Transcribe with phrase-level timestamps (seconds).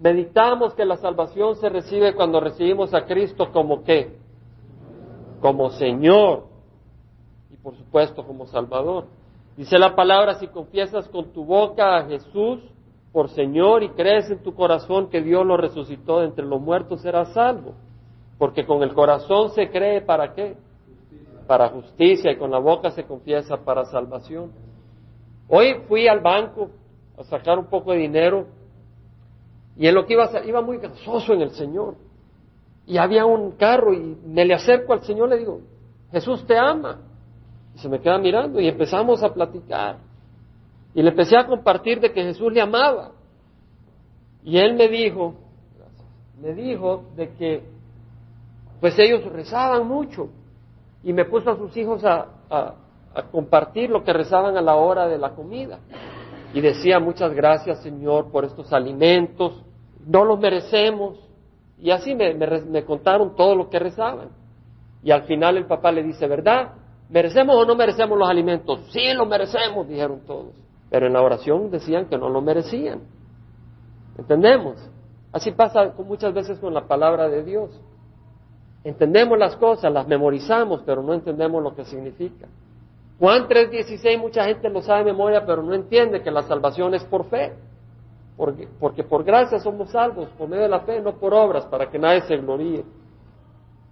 [0.00, 4.16] Meditamos que la salvación se recibe cuando recibimos a Cristo como qué?
[5.40, 6.44] Como Señor
[7.50, 9.06] y por supuesto como Salvador.
[9.56, 12.60] Dice la palabra, si confiesas con tu boca a Jesús
[13.10, 17.00] por Señor y crees en tu corazón que Dios lo resucitó de entre los muertos,
[17.00, 17.74] serás salvo.
[18.38, 20.56] Porque con el corazón se cree para qué?
[21.48, 24.52] Para justicia y con la boca se confiesa para salvación.
[25.48, 26.70] Hoy fui al banco
[27.18, 28.46] a sacar un poco de dinero
[29.78, 31.94] y en lo que iba, iba muy gozoso en el Señor.
[32.84, 35.60] Y había un carro y me le acerco al Señor le digo,
[36.10, 36.98] Jesús te ama.
[37.76, 39.98] Y se me queda mirando y empezamos a platicar.
[40.94, 43.12] Y le empecé a compartir de que Jesús le amaba.
[44.42, 45.34] Y él me dijo,
[46.40, 47.62] me dijo de que
[48.80, 50.28] pues ellos rezaban mucho.
[51.04, 52.74] Y me puso a sus hijos a, a,
[53.14, 55.78] a compartir lo que rezaban a la hora de la comida.
[56.52, 59.64] Y decía, muchas gracias Señor por estos alimentos,
[60.08, 61.18] no los merecemos.
[61.78, 64.30] Y así me, contaron todo lo que rezaban.
[65.02, 66.72] Y al final el papá le dice, ¿verdad?
[67.08, 68.80] ¿Merecemos o no merecemos los alimentos?
[68.90, 70.54] Sí, los merecemos, dijeron todos.
[70.90, 73.02] Pero en la oración decían que no lo merecían.
[74.16, 74.76] ¿Entendemos?
[75.30, 77.70] Así pasa muchas veces con la palabra de Dios.
[78.82, 82.48] Entendemos las cosas, las memorizamos, pero no entendemos lo que significa.
[83.20, 87.04] Juan 3:16 mucha gente lo sabe de memoria, pero no entiende que la salvación es
[87.04, 87.52] por fe.
[88.38, 91.98] Porque, por gracia somos salvos, por medio de la fe, no por obras, para que
[91.98, 92.84] nadie se gloríe.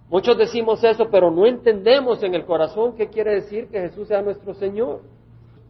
[0.09, 4.21] Muchos decimos eso, pero no entendemos en el corazón qué quiere decir que Jesús sea
[4.21, 5.01] nuestro Señor.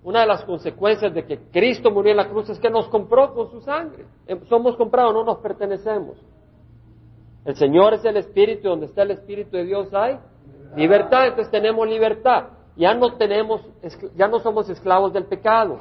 [0.04, 3.34] Una de las consecuencias de que Cristo murió en la cruz es que nos compró
[3.34, 4.06] con su sangre.
[4.28, 6.18] Eh, somos comprados, no nos pertenecemos.
[7.46, 10.20] El Señor es el Espíritu, donde está el Espíritu de Dios hay
[10.76, 12.50] libertad, entonces tenemos libertad.
[12.76, 13.62] Ya no tenemos,
[14.16, 15.80] ya no somos esclavos del pecado.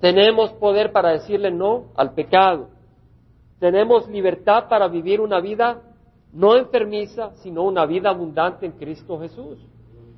[0.00, 2.68] Tenemos poder para decirle no al pecado.
[3.58, 5.82] Tenemos libertad para vivir una vida
[6.36, 9.58] no enfermiza, sino una vida abundante en Cristo Jesús.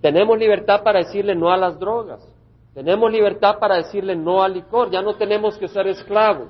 [0.01, 2.27] Tenemos libertad para decirle no a las drogas.
[2.75, 4.91] Tenemos libertad para decirle no al licor.
[4.91, 6.49] Ya no tenemos que ser esclavos.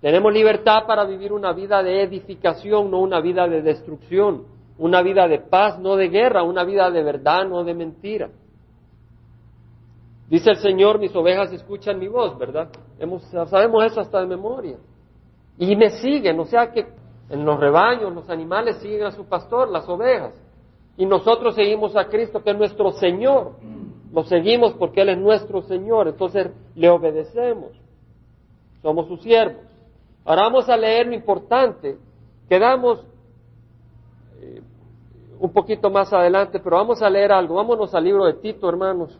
[0.00, 4.46] Tenemos libertad para vivir una vida de edificación, no una vida de destrucción.
[4.78, 6.42] Una vida de paz, no de guerra.
[6.42, 8.30] Una vida de verdad, no de mentira.
[10.28, 12.68] Dice el Señor, mis ovejas escuchan mi voz, ¿verdad?
[13.48, 14.76] sabemos eso hasta de memoria.
[15.56, 16.86] Y me siguen, o sea que
[17.30, 20.34] en los rebaños los animales siguen a su pastor, las ovejas.
[20.96, 23.52] Y nosotros seguimos a Cristo, que es nuestro Señor.
[24.12, 27.70] Lo seguimos porque Él es nuestro Señor, entonces le obedecemos.
[28.82, 29.62] Somos sus siervos.
[30.24, 31.96] Ahora vamos a leer lo importante.
[32.48, 33.02] Quedamos
[34.40, 34.60] eh,
[35.40, 37.54] un poquito más adelante, pero vamos a leer algo.
[37.54, 39.18] Vámonos al libro de Tito, hermanos.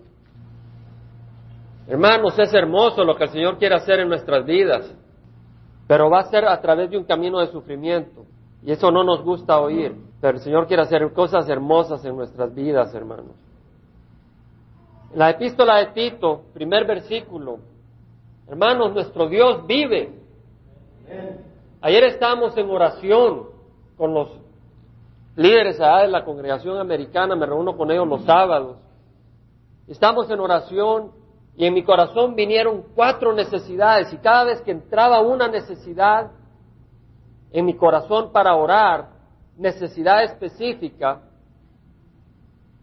[1.89, 4.95] Hermanos, es hermoso lo que el Señor quiere hacer en nuestras vidas,
[5.87, 8.27] pero va a ser a través de un camino de sufrimiento.
[8.63, 12.55] Y eso no nos gusta oír, pero el Señor quiere hacer cosas hermosas en nuestras
[12.55, 13.35] vidas, hermanos.
[15.15, 17.61] La epístola de Tito, primer versículo,
[18.47, 20.13] hermanos, nuestro Dios vive.
[21.81, 23.47] Ayer estábamos en oración
[23.97, 24.29] con los
[25.37, 28.77] líderes de la congregación americana, me reúno con ellos los sábados.
[29.87, 31.18] Estamos en oración
[31.59, 36.31] y en mi corazón vinieron cuatro necesidades y cada vez que entraba una necesidad
[37.51, 39.09] en mi corazón para orar,
[39.57, 41.21] necesidad específica,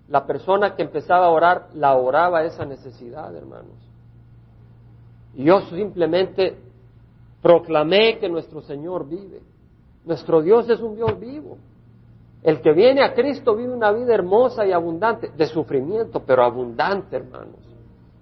[0.09, 3.78] la persona que empezaba a orar la oraba esa necesidad, hermanos.
[5.36, 6.57] Y yo simplemente
[7.42, 9.42] proclamé que nuestro Señor vive.
[10.03, 11.57] Nuestro Dios es un Dios vivo.
[12.44, 17.16] El que viene a Cristo vive una vida hermosa y abundante, de sufrimiento, pero abundante,
[17.16, 17.75] hermanos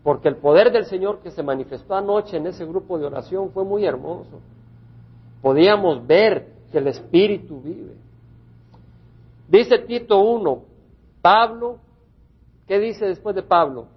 [0.03, 3.63] porque el poder del Señor que se manifestó anoche en ese grupo de oración fue
[3.63, 4.41] muy hermoso.
[5.41, 7.95] Podíamos ver que el Espíritu vive.
[9.47, 10.61] Dice Tito 1,
[11.21, 11.77] Pablo,
[12.67, 13.87] ¿qué dice después de Pablo?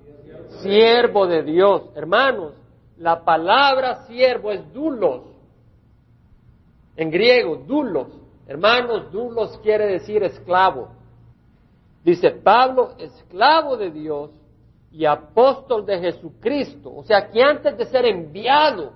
[0.61, 1.83] Siervo de Dios.
[1.97, 2.53] Hermanos,
[2.99, 5.23] la palabra siervo es dulos.
[6.97, 8.09] En griego, dulos.
[8.47, 10.89] Hermanos, dulos quiere decir esclavo.
[12.05, 14.31] Dice Pablo, esclavo de Dios
[14.97, 16.91] y apóstol de Jesucristo.
[16.95, 18.95] O sea que antes de ser enviado,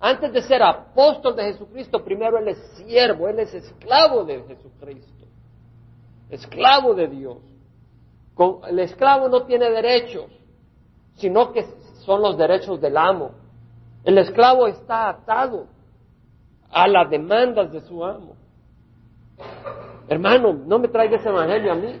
[0.00, 5.24] antes de ser apóstol de Jesucristo, primero Él es siervo, Él es esclavo de Jesucristo,
[6.30, 7.38] esclavo de Dios.
[8.68, 10.26] el esclavo no tiene derechos,
[11.14, 11.64] sino que
[12.04, 13.30] son los derechos del amo.
[14.02, 15.66] El esclavo está atado
[16.70, 18.34] a las demandas de su amo.
[20.08, 22.00] Hermano, no me traiga ese evangelio a mí.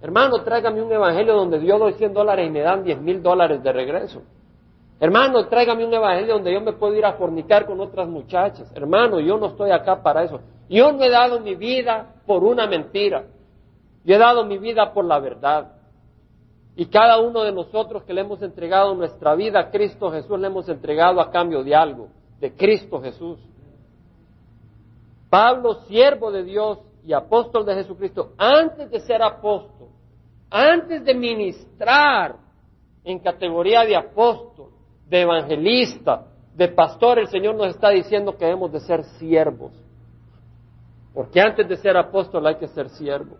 [0.00, 3.62] Hermano, tráigame un evangelio donde Dios doy 100 dólares y me dan 10 mil dólares
[3.62, 4.22] de regreso.
[4.98, 8.70] Hermano, tráigame un evangelio donde yo me puedo ir a fornicar con otras muchachas.
[8.74, 10.40] Hermano, yo no estoy acá para eso.
[10.68, 13.24] Yo no he dado mi vida por una mentira.
[14.04, 15.72] Yo he dado mi vida por la verdad.
[16.76, 20.46] Y cada uno de nosotros que le hemos entregado nuestra vida a Cristo Jesús, le
[20.46, 22.08] hemos entregado a cambio de algo,
[22.38, 23.38] de Cristo Jesús.
[25.30, 29.88] Pablo, siervo de Dios y apóstol de Jesucristo, antes de ser apóstol,
[30.50, 32.34] antes de ministrar
[33.04, 34.70] en categoría de apóstol,
[35.08, 36.26] de evangelista,
[36.56, 39.72] de pastor, el Señor nos está diciendo que debemos de ser siervos.
[41.14, 43.36] Porque antes de ser apóstol hay que ser siervo.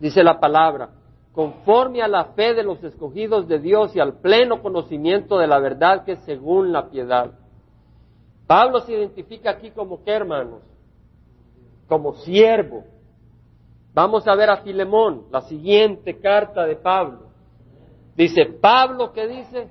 [0.00, 0.88] Dice la palabra,
[1.32, 5.58] conforme a la fe de los escogidos de Dios y al pleno conocimiento de la
[5.58, 7.32] verdad que es según la piedad.
[8.46, 10.62] Pablo se identifica aquí como qué, hermanos?
[11.90, 12.84] Como siervo.
[13.92, 17.26] Vamos a ver a Filemón, la siguiente carta de Pablo.
[18.16, 19.70] Dice, Pablo, ¿qué dice?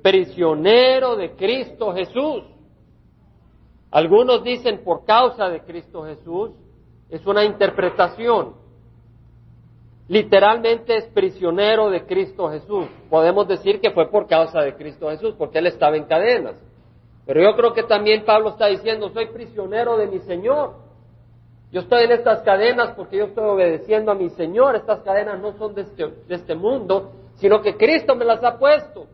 [0.00, 2.44] Prisionero de Cristo Jesús.
[3.90, 6.52] Algunos dicen por causa de Cristo Jesús.
[7.10, 8.54] Es una interpretación
[10.08, 12.86] literalmente es prisionero de Cristo Jesús.
[13.08, 16.56] Podemos decir que fue por causa de Cristo Jesús, porque él estaba en cadenas.
[17.28, 20.76] Pero yo creo que también Pablo está diciendo, soy prisionero de mi Señor.
[21.70, 24.76] Yo estoy en estas cadenas porque yo estoy obedeciendo a mi Señor.
[24.76, 28.58] Estas cadenas no son de este, de este mundo, sino que Cristo me las ha
[28.58, 29.08] puesto.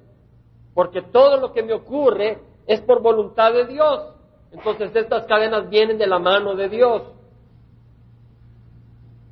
[0.75, 2.39] Porque todo lo que me ocurre
[2.69, 4.15] es por voluntad de Dios.
[4.53, 7.03] Entonces estas cadenas vienen de la mano de Dios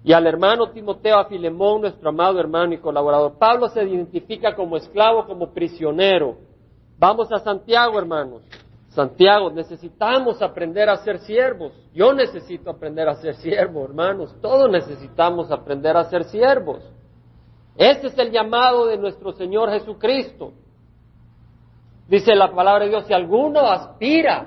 [0.03, 3.39] y al hermano Timoteo, a Filemón, nuestro amado hermano y colaborador.
[3.39, 6.39] Pablo se identifica como esclavo, como prisionero.
[6.99, 8.43] Vamos a Santiago, hermanos.
[8.95, 11.73] Santiago, necesitamos aprender a ser siervos.
[11.95, 14.37] Yo necesito aprender a ser siervo, hermanos.
[14.43, 16.83] Todos necesitamos aprender a ser siervos.
[17.75, 20.53] Ese es el llamado de nuestro Señor Jesucristo.
[22.07, 24.47] Dice la palabra de Dios, si alguno aspira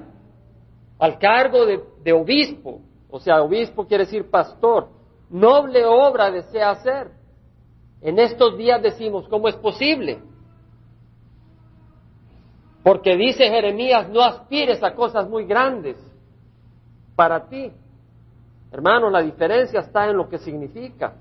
[0.99, 4.89] al cargo de, de obispo, o sea, obispo quiere decir pastor,
[5.27, 7.09] noble obra desea hacer.
[8.01, 10.19] En estos días decimos, ¿cómo es posible?
[12.85, 15.97] Porque dice Jeremías, no aspires a cosas muy grandes
[17.15, 17.71] para ti.
[18.71, 21.15] Hermano, la diferencia está en lo que significa.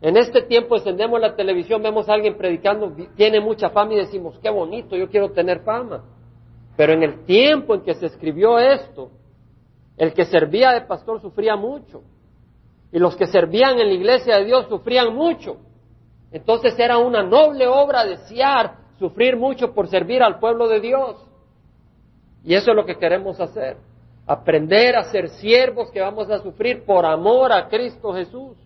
[0.00, 4.38] En este tiempo encendemos la televisión, vemos a alguien predicando, tiene mucha fama y decimos,
[4.40, 6.04] qué bonito, yo quiero tener fama.
[6.76, 9.10] Pero en el tiempo en que se escribió esto,
[9.96, 12.02] el que servía de pastor sufría mucho.
[12.92, 15.56] Y los que servían en la iglesia de Dios sufrían mucho.
[16.30, 21.16] Entonces era una noble obra desear sufrir mucho por servir al pueblo de Dios.
[22.44, 23.76] Y eso es lo que queremos hacer.
[24.26, 28.56] Aprender a ser siervos que vamos a sufrir por amor a Cristo Jesús.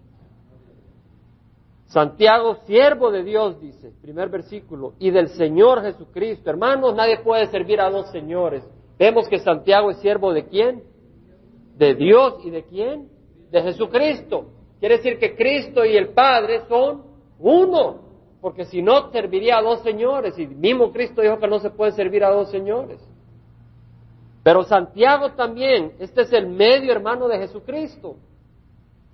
[1.86, 6.50] Santiago, siervo de Dios, dice, primer versículo, y del Señor Jesucristo.
[6.50, 8.62] Hermanos, nadie puede servir a dos señores.
[8.98, 10.82] Vemos que Santiago es siervo de quién?
[11.78, 13.14] De Dios y de quién?
[13.54, 14.46] de Jesucristo.
[14.80, 17.04] Quiere decir que Cristo y el Padre son
[17.38, 18.00] uno,
[18.44, 21.92] porque si no serviría a dos señores, y mismo Cristo dijo que no se puede
[21.92, 23.00] servir a dos señores.
[24.42, 28.16] Pero Santiago también, este es el medio hermano de Jesucristo,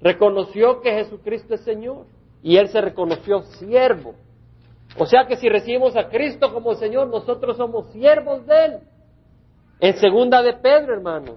[0.00, 2.06] reconoció que Jesucristo es Señor
[2.42, 4.16] y él se reconoció siervo.
[4.98, 8.78] O sea que si recibimos a Cristo como Señor, nosotros somos siervos de Él.
[9.78, 11.36] En segunda de Pedro, hermanos,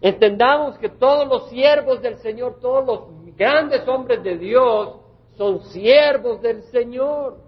[0.00, 5.03] Entendamos que todos los siervos del Señor, todos los grandes hombres de Dios,
[5.36, 7.38] son siervos del Señor.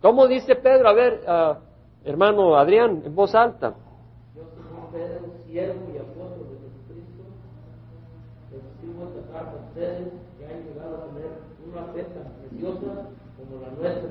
[0.00, 0.88] ¿Cómo dice Pedro?
[0.88, 3.74] A ver, uh, hermano Adrián, en voz alta.
[4.34, 7.22] Yo soy Pedro, siervo y apóstol de Jesucristo,
[8.50, 11.30] escribo esta carta a ustedes que han llegado a tener
[11.70, 14.10] una fe tan preciosa como la nuestra,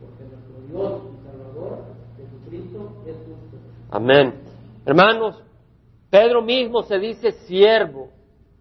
[0.00, 1.78] porque nuestro Dios y Salvador,
[2.16, 3.56] Jesucristo, es justo.
[3.90, 4.34] Amén.
[4.86, 5.42] Hermanos,
[6.10, 8.08] Pedro mismo se dice siervo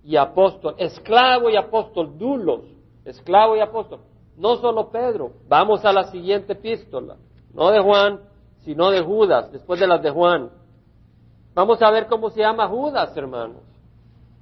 [0.04, 2.73] y apóstol, esclavo y apóstol, dulos,
[3.06, 4.00] esclavo y apóstol.
[4.38, 7.18] No solo Pedro, vamos a la siguiente epístola,
[7.54, 8.22] no de Juan,
[8.64, 10.50] sino de Judas, después de las de Juan.
[11.54, 13.62] Vamos a ver cómo se llama Judas, hermanos.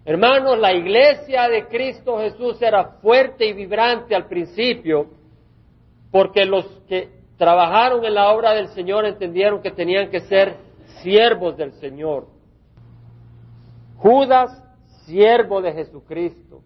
[0.06, 5.08] Hermanos, la iglesia de Cristo Jesús era fuerte y vibrante al principio,
[6.12, 10.58] porque los que trabajaron en la obra del Señor entendieron que tenían que ser
[11.02, 12.28] siervos del Señor.
[13.98, 14.64] Judas,
[15.06, 16.62] siervo de Jesucristo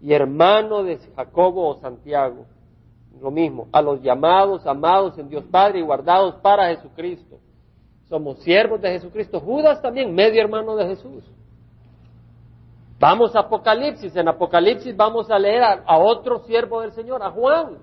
[0.00, 2.46] y hermano de Jacobo o Santiago.
[3.20, 7.38] Lo mismo, a los llamados, amados en Dios Padre y guardados para Jesucristo.
[8.08, 9.40] Somos siervos de Jesucristo.
[9.40, 11.24] Judas también, medio hermano de Jesús.
[13.00, 14.14] Vamos a Apocalipsis.
[14.14, 17.78] En Apocalipsis vamos a leer a, otro siervo del Señor, a Juan.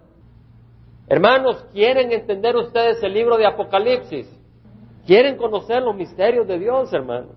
[1.08, 4.28] Hermanos, ¿quieren entender ustedes el libro de Apocalipsis?
[5.06, 7.36] ¿Quieren conocer los misterios de Dios, hermanos?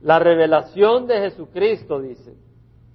[0.00, 2.34] La revelación de Jesucristo dice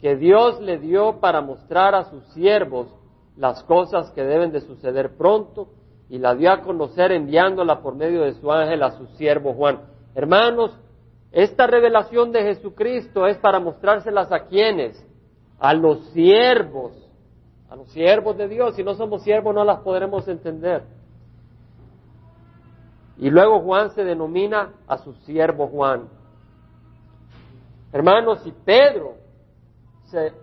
[0.05, 2.93] que Dios le dio para mostrar a sus siervos
[3.37, 5.69] las cosas que deben de suceder pronto
[6.09, 9.81] y la dio a conocer enviándola por medio de su ángel a su siervo Juan.
[10.13, 10.79] Hermanos,
[11.31, 15.03] esta revelación de Jesucristo es para mostrárselas a quienes,
[15.57, 16.91] a los siervos,
[17.67, 18.75] a los siervos de Dios.
[18.75, 20.83] Si no somos siervos no las podremos entender.
[23.17, 26.09] Y luego Juan se denomina a su siervo Juan.
[27.91, 29.24] Hermanos, si Pedro
[30.05, 30.33] se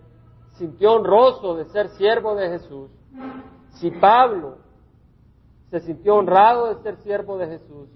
[0.53, 2.91] sintió honroso de ser siervo de Jesús,
[3.71, 4.57] si Pablo
[5.71, 7.89] se sintió honrado de ser siervo de Jesús,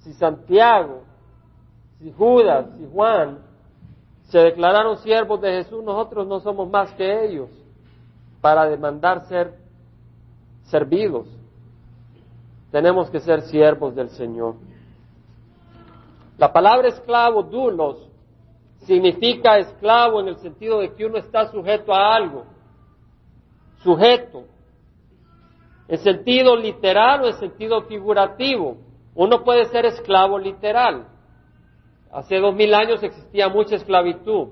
[0.00, 1.02] si Santiago,
[1.98, 3.38] si Judas, si Juan
[4.24, 7.50] se declararon siervos de Jesús, nosotros no somos más que ellos
[8.40, 9.54] para demandar ser
[10.64, 11.26] servidos.
[12.70, 14.56] Tenemos que ser siervos del Señor.
[16.36, 18.07] La palabra esclavo, dulos,
[18.80, 22.44] significa esclavo en el sentido de que uno está sujeto a algo,
[23.82, 24.44] sujeto,
[25.88, 28.76] en sentido literal o en sentido figurativo.
[29.14, 31.08] Uno puede ser esclavo literal.
[32.12, 34.48] Hace dos mil años existía mucha esclavitud.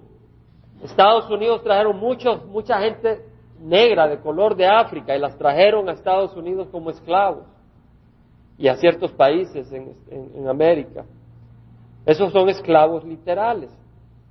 [0.83, 3.25] Estados Unidos trajeron muchos, mucha gente
[3.61, 7.45] negra de color de África y las trajeron a Estados Unidos como esclavos
[8.59, 11.04] y a ciertos países en, en América.
[12.04, 13.71] Esos son esclavos literales.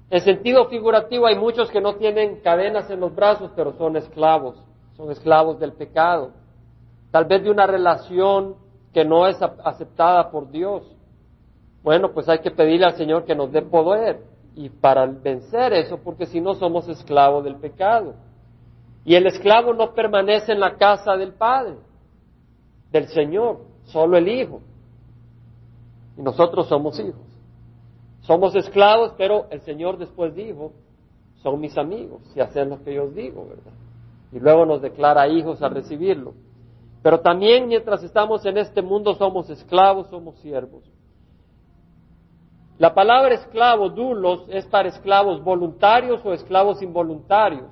[0.09, 4.55] En sentido figurativo hay muchos que no tienen cadenas en los brazos, pero son esclavos,
[4.95, 6.31] son esclavos del pecado.
[7.11, 8.55] Tal vez de una relación
[8.93, 10.83] que no es aceptada por Dios.
[11.83, 14.21] Bueno, pues hay que pedirle al Señor que nos dé poder
[14.55, 18.13] y para vencer eso, porque si no somos esclavos del pecado.
[19.03, 21.75] Y el esclavo no permanece en la casa del Padre,
[22.91, 24.61] del Señor, solo el Hijo.
[26.17, 27.24] Y nosotros somos hijos.
[28.25, 30.73] Somos esclavos, pero el Señor después dijo,
[31.43, 33.73] son mis amigos, si hacen lo que yo os digo, ¿verdad?
[34.31, 36.33] Y luego nos declara hijos al recibirlo.
[37.03, 40.83] Pero también mientras estamos en este mundo somos esclavos, somos siervos.
[42.79, 47.69] La palabra esclavo, dulos, es para esclavos voluntarios o esclavos involuntarios.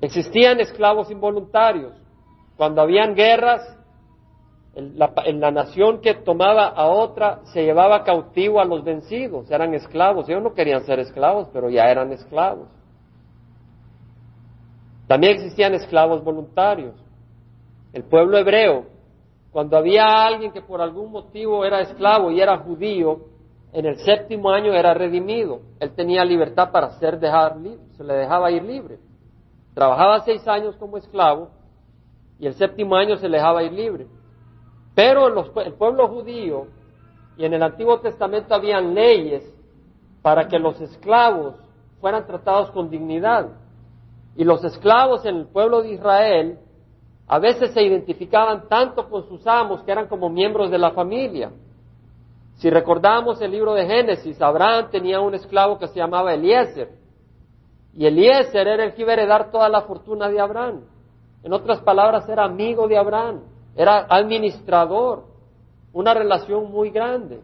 [0.00, 1.92] Existían esclavos involuntarios.
[2.56, 3.62] Cuando habían guerras,
[4.74, 10.28] en la, nación que tomaba a otra se llevaba cautivo a los vencidos, eran esclavos.
[10.28, 12.68] Ellos no querían ser esclavos, pero ya eran esclavos.
[15.06, 16.94] También existían esclavos voluntarios.
[17.92, 18.86] El pueblo hebreo,
[19.50, 23.26] cuando había alguien que por algún motivo era esclavo y era judío,
[23.74, 25.60] en el séptimo año era redimido.
[25.80, 28.98] Él tenía libertad para ser dejar libre, se le dejaba ir libre.
[29.74, 31.50] Trabajaba seis años como esclavo
[32.38, 34.06] y el séptimo año se le dejaba ir libre.
[34.94, 35.28] Pero
[35.62, 36.66] el pueblo judío
[37.36, 39.42] y en el Antiguo Testamento habían leyes
[40.20, 41.54] para que los esclavos
[42.00, 43.48] fueran tratados con dignidad.
[44.36, 46.58] Y los esclavos en el pueblo de Israel
[47.26, 51.50] a veces se identificaban tanto con sus amos que eran como miembros de la familia.
[52.56, 56.90] Si recordamos el libro de Génesis, Abraham tenía un esclavo que se llamaba Eliezer.
[57.94, 60.82] Y Eliezer era el que iba a heredar toda la fortuna de Abraham.
[61.42, 65.24] En otras palabras, era amigo de Abraham era administrador,
[65.92, 67.40] una relación muy grande.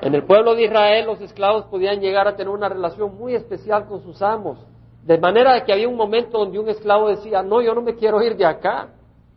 [0.00, 3.86] En el pueblo de Israel los esclavos podían llegar a tener una relación muy especial
[3.86, 4.58] con sus amos,
[5.04, 8.22] de manera que había un momento donde un esclavo decía, no, yo no me quiero
[8.22, 8.90] ir de acá,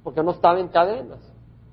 [0.04, 1.20] porque no estaba en cadenas,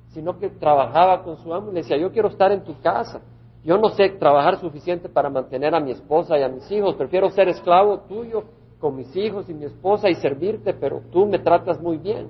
[0.08, 3.20] sino que trabajaba con su amo y le decía, yo quiero estar en tu casa,
[3.64, 7.28] yo no sé trabajar suficiente para mantener a mi esposa y a mis hijos, prefiero
[7.30, 8.44] ser esclavo tuyo
[8.78, 12.28] con mis hijos y mi esposa y servirte, pero tú me tratas muy bien.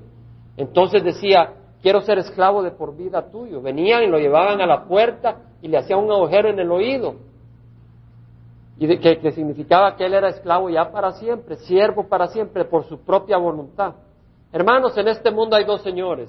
[0.58, 3.62] Entonces decía, quiero ser esclavo de por vida tuyo.
[3.62, 7.14] Venían y lo llevaban a la puerta y le hacían un agujero en el oído.
[8.76, 12.98] Y que, significaba que él era esclavo ya para siempre, siervo para siempre, por su
[13.00, 13.94] propia voluntad.
[14.52, 16.28] Hermanos, en este mundo hay dos señores,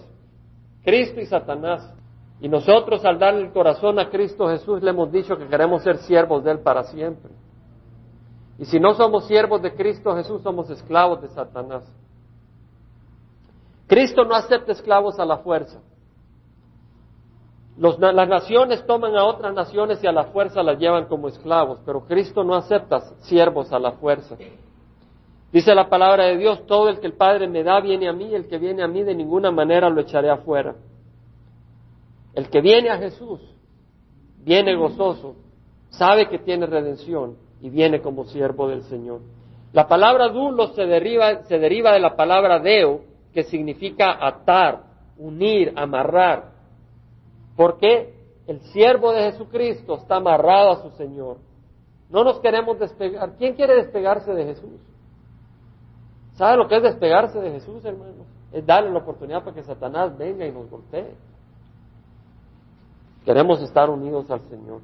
[0.83, 1.91] Cristo y Satanás.
[2.39, 5.97] Y nosotros al darle el corazón a Cristo Jesús le hemos dicho que queremos ser
[5.97, 7.31] siervos de Él para siempre.
[8.59, 11.83] Y si no somos siervos de Cristo Jesús, somos esclavos de Satanás.
[13.89, 15.81] Cristo no acepta esclavos a la fuerza.
[17.75, 22.05] las naciones toman a otras naciones y a la fuerza las llevan como esclavos, pero
[22.05, 24.37] Cristo no acepta siervos a la fuerza.
[25.51, 28.31] Dice la palabra de Dios, todo el que el Padre me da viene a mí,
[28.35, 30.75] el que viene a mí de ninguna manera lo echaré afuera.
[32.35, 33.41] El que viene a Jesús
[34.37, 35.33] viene gozoso,
[35.89, 39.21] sabe que tiene redención y viene como siervo del Señor.
[39.73, 44.83] La palabra dulo se deriva, se deriva de la palabra deo, que significa atar,
[45.17, 46.51] unir, amarrar.
[47.55, 48.13] Porque
[48.47, 51.37] el siervo de Jesucristo está amarrado a su Señor.
[52.09, 53.33] No nos queremos despegar.
[53.37, 54.81] ¿Quién quiere despegarse de Jesús?
[56.33, 58.25] ¿Sabe lo que es despegarse de Jesús, hermanos?
[58.51, 61.13] Es darle la oportunidad para que Satanás venga y nos golpee.
[63.25, 64.81] Queremos estar unidos al Señor.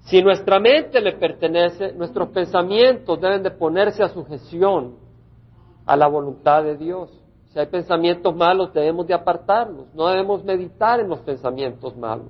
[0.00, 4.96] Si nuestra mente le pertenece, nuestros pensamientos deben de ponerse a sujeción
[5.84, 7.10] a la voluntad de Dios.
[7.48, 9.86] Si hay pensamientos malos, debemos de apartarlos.
[9.94, 12.28] No debemos meditar en los pensamientos malos.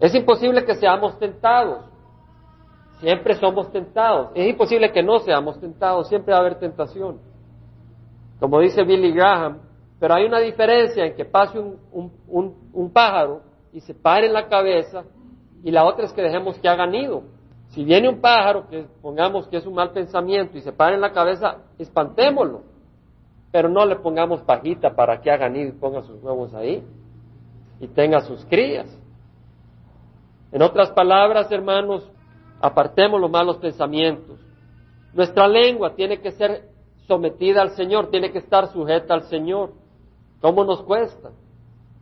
[0.00, 1.84] Es imposible que seamos tentados.
[3.00, 4.30] Siempre somos tentados.
[4.34, 6.08] Es imposible que no seamos tentados.
[6.08, 7.18] Siempre va a haber tentación.
[8.40, 9.60] Como dice Billy Graham,
[10.00, 13.42] pero hay una diferencia en que pase un, pájaro
[13.72, 15.04] y se pare en la cabeza
[15.62, 17.22] y la otra es que dejemos que haga nido.
[17.68, 21.00] Si viene un pájaro, que pongamos que es un mal pensamiento y se pare en
[21.00, 22.71] la cabeza, espantémoslo.
[23.52, 26.82] Pero no le pongamos pajita para que haga nido y ponga sus huevos ahí
[27.78, 28.86] y tenga sus crías.
[30.50, 32.10] En otras palabras, hermanos,
[32.60, 34.40] apartemos los malos pensamientos.
[35.12, 36.70] Nuestra lengua tiene que ser
[37.06, 39.72] sometida al Señor, tiene que estar sujeta al Señor.
[40.40, 41.30] ¿Cómo nos cuesta?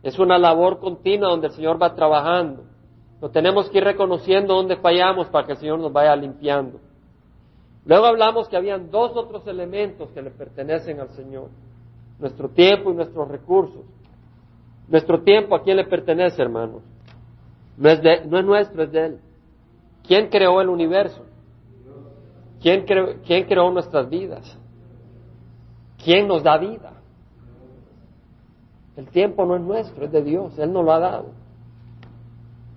[0.03, 2.63] Es una labor continua donde el Señor va trabajando.
[3.21, 6.79] Lo tenemos que ir reconociendo dónde fallamos para que el Señor nos vaya limpiando.
[7.85, 11.49] Luego hablamos que habían dos otros elementos que le pertenecen al Señor.
[12.19, 13.83] Nuestro tiempo y nuestros recursos.
[14.87, 16.83] Nuestro tiempo a quién le pertenece, hermanos.
[17.77, 19.19] No es, no es nuestro, es de Él.
[20.05, 21.25] ¿Quién creó el universo?
[22.61, 22.85] ¿Quién
[23.25, 24.57] ¿Quién creó nuestras vidas?
[26.03, 26.93] ¿Quién nos da vida?
[28.95, 31.29] El tiempo no es nuestro, es de Dios, Él nos lo ha dado.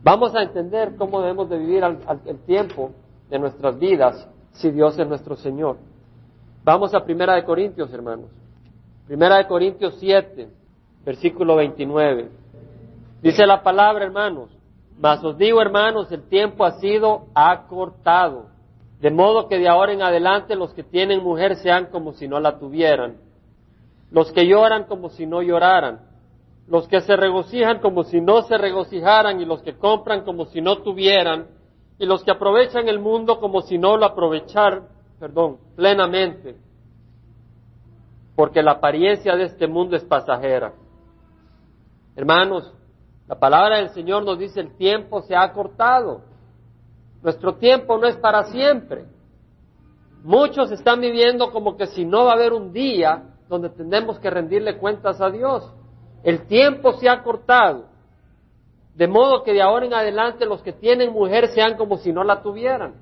[0.02, 2.92] Vamos a entender cómo debemos de vivir el tiempo
[3.28, 5.76] de nuestras vidas si Dios es nuestro Señor.
[6.64, 8.30] Vamos a Primera de Corintios, hermanos.
[9.06, 10.48] Primera de Corintios 7,
[11.04, 12.30] versículo 29.
[13.22, 14.50] Dice la palabra, hermanos,
[14.98, 18.46] mas os digo, hermanos, el tiempo ha sido acortado.
[19.00, 22.40] De modo que de ahora en adelante los que tienen mujer sean como si no
[22.40, 23.16] la tuvieran.
[24.10, 26.00] Los que lloran como si no lloraran.
[26.68, 30.62] Los que se regocijan como si no se regocijaran y los que compran como si
[30.62, 31.48] no tuvieran.
[31.98, 36.56] Y los que aprovechan el mundo como si no lo aprovecharan, perdón, plenamente.
[38.34, 40.74] Porque la apariencia de este mundo es pasajera.
[42.16, 42.72] Hermanos,
[43.26, 46.22] la palabra del Señor nos dice el tiempo se ha acortado.
[47.22, 49.06] Nuestro tiempo no es para siempre.
[50.22, 54.30] Muchos están viviendo como que si no va a haber un día donde tendremos que
[54.30, 55.72] rendirle cuentas a Dios.
[56.22, 57.86] El tiempo se ha cortado.
[58.94, 62.22] De modo que de ahora en adelante los que tienen mujer sean como si no
[62.22, 62.94] la tuvieran.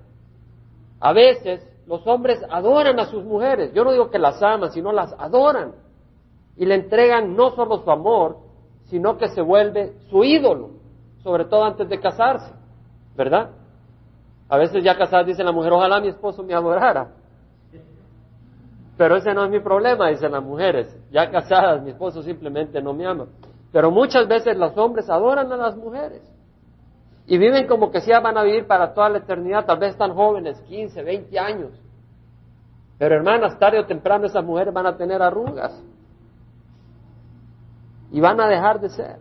[1.01, 3.73] A veces los hombres adoran a sus mujeres.
[3.75, 5.73] Yo no digo que las aman, sino las adoran.
[6.57, 8.39] Y le entregan no solo su amor,
[8.85, 10.71] sino que se vuelve su ídolo,
[11.23, 12.53] sobre todo antes de casarse.
[13.17, 13.51] ¿Verdad?
[14.49, 17.09] A veces ya casadas dice la mujer, ojalá mi esposo me adorara.
[18.97, 20.95] Pero ese no es mi problema, dicen las mujeres.
[21.11, 23.27] Ya casadas, mi esposo simplemente no me ama.
[23.73, 26.23] Pero muchas veces los hombres adoran a las mujeres.
[27.27, 30.13] Y viven como que ya van a vivir para toda la eternidad, tal vez están
[30.15, 31.71] jóvenes, 15, 20 años.
[32.99, 35.73] Pero hermanas, tarde o temprano esas mujeres van a tener arrugas.
[38.11, 39.17] Y van a dejar de ser.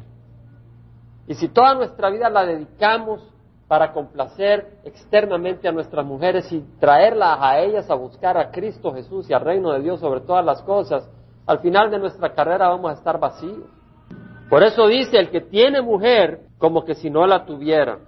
[1.28, 3.26] Y si toda nuestra vida la dedicamos
[3.70, 9.30] para complacer externamente a nuestras mujeres y traerlas a ellas a buscar a Cristo Jesús
[9.30, 11.10] y al reino de Dios sobre todas las cosas,
[11.46, 13.81] al final de nuestra carrera vamos a estar vacíos.
[14.52, 18.00] Por eso dice el que tiene mujer como que si no la tuviera.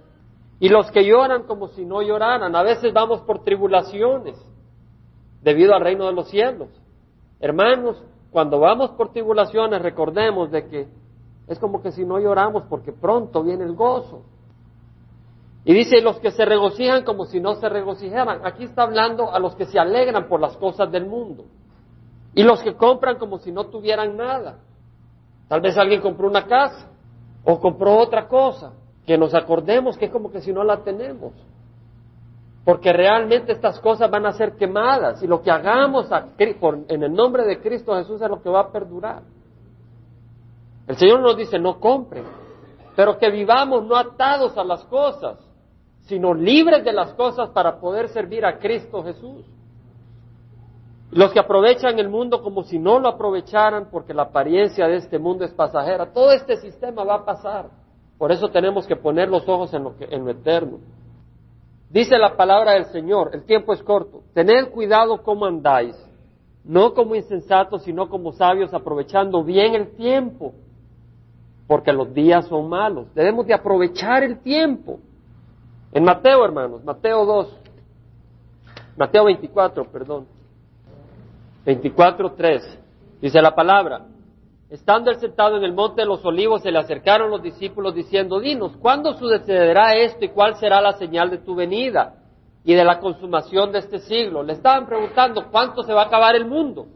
[0.60, 2.54] Y los que lloran como si no lloraran.
[2.54, 4.36] A veces vamos por tribulaciones
[5.40, 6.68] debido al reino de los cielos.
[7.40, 7.96] Hermanos,
[8.30, 10.88] cuando vamos por tribulaciones recordemos de que
[11.46, 14.26] es como que si no lloramos porque pronto viene el gozo.
[15.64, 18.44] Y dice, los que se regocijan como si no se regocijaran.
[18.44, 21.46] Aquí está hablando a los que se alegran por las cosas del mundo.
[22.34, 24.58] Y los que compran como si no tuvieran nada.
[25.54, 26.88] Tal vez alguien compró una casa
[27.44, 28.72] o compró otra cosa.
[29.06, 31.32] Que nos acordemos que es como que si no la tenemos.
[32.64, 35.22] Porque realmente estas cosas van a ser quemadas.
[35.22, 36.08] Y lo que hagamos
[36.88, 39.22] en el nombre de Cristo Jesús es lo que va a perdurar.
[40.88, 42.24] El Señor nos dice, no compren.
[42.96, 45.38] Pero que vivamos no atados a las cosas
[46.06, 49.46] sino libres de las cosas para poder servir a Cristo Jesús.
[51.14, 55.20] Los que aprovechan el mundo como si no lo aprovecharan porque la apariencia de este
[55.20, 56.12] mundo es pasajera.
[56.12, 57.66] Todo este sistema va a pasar.
[58.18, 60.80] Por eso tenemos que poner los ojos en lo, que, eterno.
[61.88, 64.22] Dice la palabra del Señor, el tiempo es corto.
[64.34, 65.94] Tened cuidado cómo andáis,
[66.64, 70.52] no como insensatos, sino como sabios, aprovechando bien el tiempo,
[71.68, 73.14] porque los días son malos.
[73.14, 74.98] Debemos de aprovechar el tiempo.
[75.92, 77.60] En Mateo, hermanos, Mateo 2,
[78.96, 80.33] Mateo 24, perdón,
[81.64, 82.78] 24, 3,
[83.20, 84.06] dice la palabra,
[84.74, 88.40] Estando él sentado en el monte de los olivos, se le acercaron los discípulos diciendo,
[88.40, 92.14] dinos, ¿cuándo sucederá esto y cuál será la señal de tu venida
[92.64, 94.42] y de la consumación de este siglo?
[94.42, 96.86] Le estaban preguntando, ¿cuánto se va a acabar el mundo?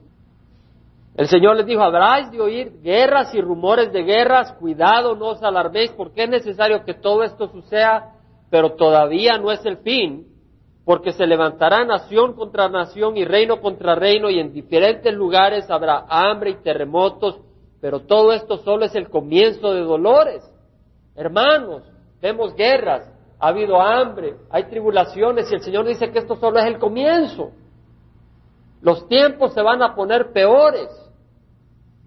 [1.15, 5.43] El Señor les dijo, habráis de oír guerras y rumores de guerras, cuidado, no os
[5.45, 8.15] alarméis, porque es necesario que todo esto suceda,
[8.51, 10.27] pero todavía no es el fin,
[10.89, 16.07] porque se levantará nación contra nación y reino contra reino, y en diferentes lugares habrá
[16.09, 17.41] hambre y terremotos,
[17.79, 20.51] pero todo esto solo es el comienzo de dolores.
[21.15, 21.83] Hermanos,
[22.23, 23.07] vemos guerras,
[23.39, 27.51] ha habido hambre, hay tribulaciones y el Señor dice que esto solo es el comienzo.
[28.81, 30.89] Los tiempos se van a poner peores.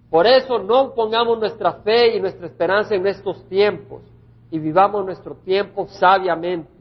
[0.09, 4.01] Por eso no pongamos nuestra fe y nuestra esperanza en estos tiempos
[4.49, 6.80] y vivamos nuestro tiempo sabiamente.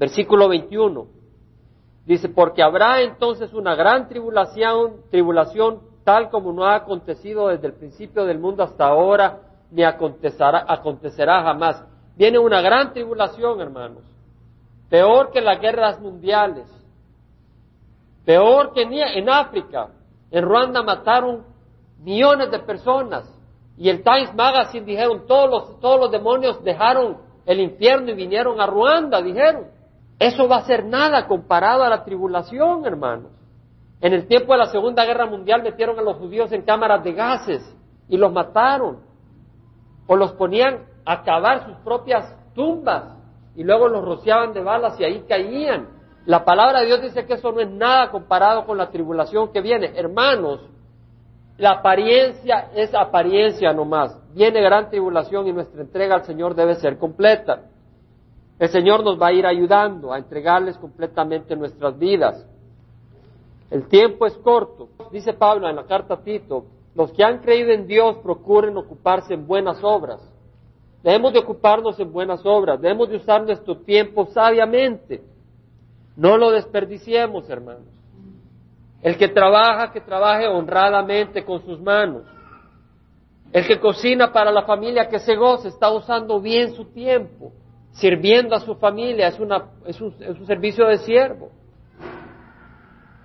[0.00, 1.06] Versículo 21.
[2.06, 7.74] Dice, porque habrá entonces una gran tribulación, tribulación tal como no ha acontecido desde el
[7.74, 11.84] principio del mundo hasta ahora, ni acontecerá, acontecerá jamás.
[12.16, 14.02] Viene una gran tribulación, hermanos,
[14.88, 16.66] peor que las guerras mundiales,
[18.24, 19.88] peor que en África.
[20.30, 21.44] En Ruanda mataron
[22.02, 23.30] millones de personas
[23.76, 28.60] y el Times Magazine dijeron todos los, todos los demonios dejaron el infierno y vinieron
[28.62, 29.78] a Ruanda, dijeron.
[30.20, 33.32] Eso va a ser nada comparado a la tribulación, hermanos.
[34.02, 37.14] En el tiempo de la Segunda Guerra Mundial metieron a los judíos en cámaras de
[37.14, 38.98] gases y los mataron.
[40.06, 43.16] O los ponían a cavar sus propias tumbas
[43.56, 45.88] y luego los rociaban de balas y ahí caían.
[46.26, 49.62] La palabra de Dios dice que eso no es nada comparado con la tribulación que
[49.62, 49.92] viene.
[49.96, 50.60] Hermanos,
[51.56, 54.20] la apariencia es apariencia nomás.
[54.34, 57.62] Viene gran tribulación y nuestra entrega al Señor debe ser completa.
[58.60, 62.46] El Señor nos va a ir ayudando a entregarles completamente nuestras vidas.
[63.70, 64.90] El tiempo es corto.
[65.10, 69.32] Dice Pablo en la carta a Tito, los que han creído en Dios procuren ocuparse
[69.32, 70.20] en buenas obras.
[71.02, 75.22] Debemos de ocuparnos en buenas obras, debemos de usar nuestro tiempo sabiamente.
[76.14, 77.88] No lo desperdiciemos, hermanos.
[79.00, 82.24] El que trabaja, que trabaje honradamente con sus manos.
[83.54, 87.52] El que cocina para la familia, que se goce, está usando bien su tiempo,
[87.92, 91.50] sirviendo a su familia, es, una, es, un, es un servicio de siervo.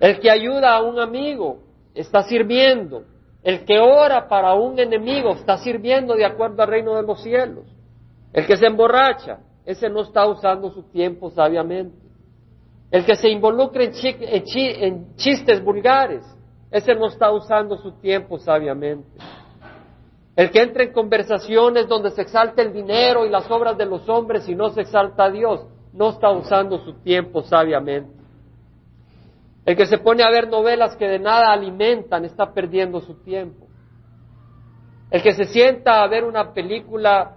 [0.00, 1.58] El que ayuda a un amigo
[1.94, 3.04] está sirviendo.
[3.42, 7.64] El que ora para un enemigo está sirviendo de acuerdo al reino de los cielos.
[8.32, 11.96] El que se emborracha, ese no está usando su tiempo sabiamente.
[12.90, 16.24] El que se involucra en, chistes vulgares,
[16.70, 19.08] ese no está usando su tiempo sabiamente.
[20.36, 24.06] El que entra en conversaciones donde se exalta el dinero y las obras de los
[24.06, 28.14] hombres y no se exalta a Dios, no está usando su tiempo sabiamente.
[29.64, 33.66] El que se pone a ver novelas que de nada alimentan está perdiendo su tiempo.
[35.10, 37.36] El que se sienta a ver una película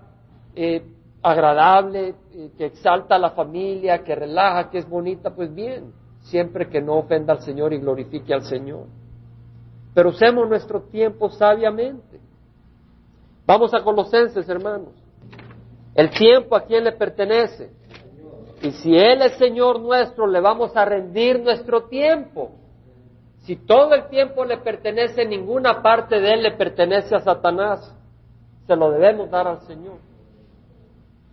[0.53, 0.83] eh,
[1.21, 6.67] agradable, eh, que exalta a la familia, que relaja, que es bonita, pues bien, siempre
[6.67, 8.87] que no ofenda al Señor y glorifique al Señor.
[9.93, 12.08] Pero usemos nuestro tiempo sabiamente.
[13.49, 14.89] Vamos a Colosenses, hermanos.
[15.95, 17.71] El tiempo a quién le pertenece.
[18.61, 22.51] Y si Él es Señor nuestro, le vamos a rendir nuestro tiempo.
[23.39, 27.91] Si todo el tiempo le pertenece, ninguna parte de Él le pertenece a Satanás.
[28.67, 29.97] Se lo debemos dar al Señor.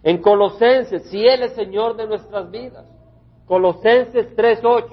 [0.03, 2.87] En Colosenses, si Él es Señor de nuestras vidas.
[3.45, 4.87] Colosenses 3.8.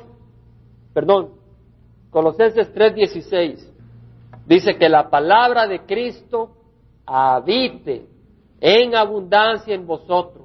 [0.94, 1.36] Perdón.
[2.10, 3.66] Colosenses 3.16.
[4.46, 6.58] Dice que la palabra de Cristo
[7.06, 8.08] habite
[8.60, 10.44] en abundancia en vosotros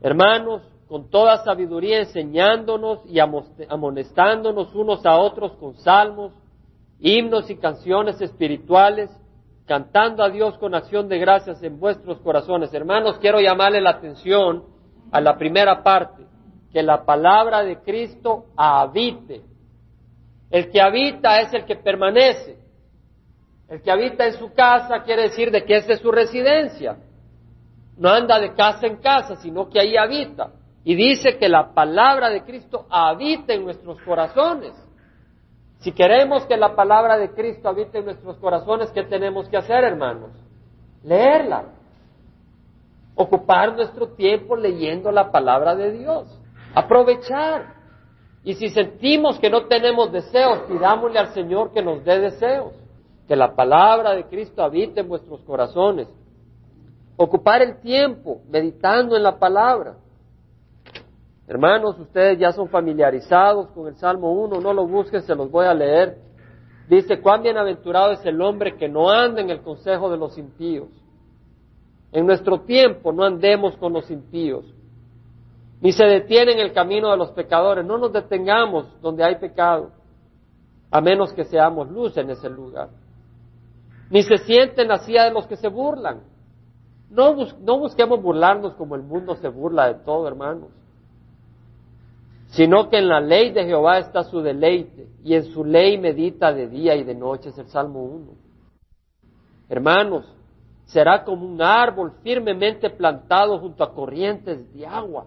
[0.00, 6.32] Hermanos, con toda sabiduría enseñándonos y amonestándonos unos a otros con salmos,
[7.00, 9.10] himnos y canciones espirituales,
[9.66, 12.72] cantando a Dios con acción de gracias en vuestros corazones.
[12.72, 14.64] Hermanos, quiero llamarle la atención
[15.10, 16.22] a la primera parte,
[16.72, 19.42] que la palabra de Cristo habite.
[20.50, 22.56] El que habita es el que permanece.
[23.68, 26.96] El que habita en su casa quiere decir de que esa es su residencia
[27.98, 30.52] no anda de casa en casa, sino que ahí habita.
[30.84, 34.72] Y dice que la palabra de Cristo habita en nuestros corazones.
[35.80, 39.84] Si queremos que la palabra de Cristo habite en nuestros corazones, ¿qué tenemos que hacer,
[39.84, 40.30] hermanos?
[41.02, 41.64] Leerla.
[43.16, 46.26] Ocupar nuestro tiempo leyendo la palabra de Dios.
[46.74, 47.74] Aprovechar.
[48.44, 52.72] Y si sentimos que no tenemos deseos, pidámosle al Señor que nos dé deseos.
[53.28, 56.08] Que la palabra de Cristo habite en vuestros corazones.
[57.16, 59.96] Ocupar el tiempo meditando en la palabra.
[61.46, 65.66] Hermanos, ustedes ya son familiarizados con el Salmo 1, no lo busquen, se los voy
[65.66, 66.18] a leer.
[66.88, 70.88] Dice, cuán bienaventurado es el hombre que no anda en el consejo de los impíos.
[72.12, 74.64] En nuestro tiempo no andemos con los impíos,
[75.80, 77.84] ni se detiene en el camino de los pecadores.
[77.84, 79.90] No nos detengamos donde hay pecado,
[80.90, 82.88] a menos que seamos luz en ese lugar.
[84.10, 86.22] Ni se siente en la silla de los que se burlan.
[87.10, 90.68] No, no busquemos burlarnos como el mundo se burla de todo, hermanos
[92.48, 96.52] sino que en la ley de Jehová está su deleite, y en su ley medita
[96.52, 98.26] de día y de noche, es el Salmo 1.
[99.68, 100.34] Hermanos,
[100.86, 105.26] será como un árbol firmemente plantado junto a corrientes de agua,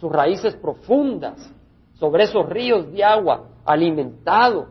[0.00, 1.52] sus raíces profundas,
[1.94, 4.68] sobre esos ríos de agua, alimentado,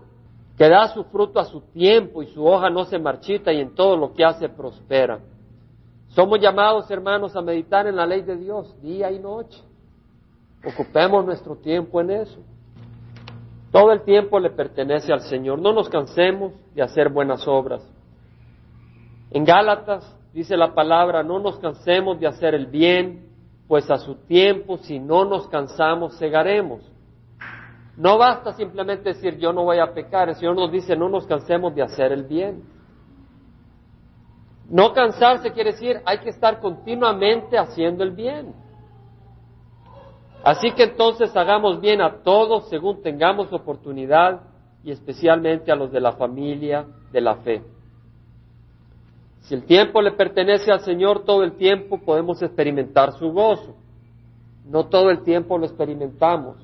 [0.57, 3.73] que da su fruto a su tiempo y su hoja no se marchita y en
[3.73, 5.19] todo lo que hace prospera.
[6.09, 9.59] Somos llamados, hermanos, a meditar en la ley de Dios día y noche.
[10.63, 12.39] Ocupemos nuestro tiempo en eso.
[13.71, 15.59] Todo el tiempo le pertenece al Señor.
[15.59, 17.81] No nos cansemos de hacer buenas obras.
[19.31, 23.27] En Gálatas dice la palabra, no nos cansemos de hacer el bien,
[23.67, 26.92] pues a su tiempo, si no nos cansamos, cegaremos.
[27.95, 30.29] No basta simplemente decir yo no voy a pecar.
[30.29, 32.63] El Señor nos dice no nos cansemos de hacer el bien.
[34.69, 38.53] No cansarse quiere decir hay que estar continuamente haciendo el bien.
[40.43, 44.41] Así que entonces hagamos bien a todos según tengamos oportunidad
[44.83, 47.63] y especialmente a los de la familia de la fe.
[49.41, 53.75] Si el tiempo le pertenece al Señor todo el tiempo, podemos experimentar su gozo.
[54.65, 56.57] No todo el tiempo lo experimentamos,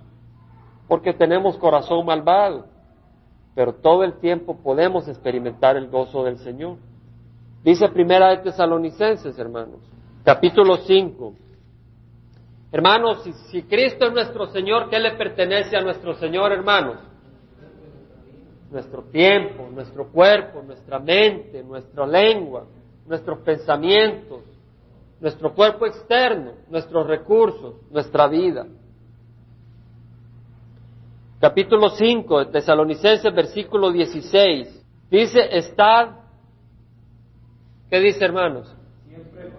[0.89, 2.65] porque tenemos corazón malvado,
[3.55, 6.75] pero todo el tiempo podemos experimentar el gozo del Señor.
[7.63, 9.79] Dice Primera de Tesalonicenses, hermanos,
[10.25, 11.33] capítulo 5,
[12.71, 16.97] Hermanos, si, Cristo es nuestro Señor, ¿qué le pertenece a nuestro Señor, hermanos?
[18.69, 22.65] Nuestro tiempo, nuestro cuerpo, nuestra mente, nuestra lengua,
[23.07, 24.43] nuestros pensamientos,
[25.19, 28.67] nuestro cuerpo externo, nuestros recursos, nuestra vida.
[31.39, 34.85] Capítulo 5 de Tesalonicenses, versículo 16.
[35.09, 36.09] Dice, estad,
[37.89, 38.75] ¿qué dice hermanos?
[39.07, 39.51] Siempre,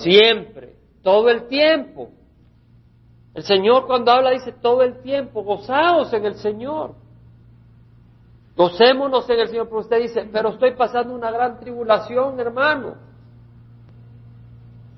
[0.00, 2.10] Siempre, todo el tiempo
[3.36, 6.94] el Señor cuando habla dice todo el tiempo, gozaos en el Señor.
[8.56, 12.94] Gocémonos en el Señor, pero usted dice, pero estoy pasando una gran tribulación, hermano.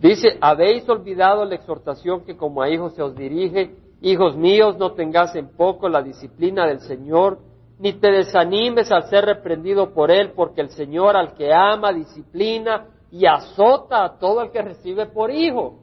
[0.00, 4.92] Dice, habéis olvidado la exhortación que como a hijos se os dirige, hijos míos, no
[4.92, 7.38] tengas en poco la disciplina del Señor,
[7.78, 12.86] ni te desanimes al ser reprendido por Él, porque el Señor al que ama, disciplina
[13.10, 15.78] y azota a todo el que recibe por hijo.